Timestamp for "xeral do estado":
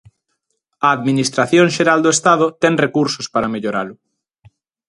1.75-2.45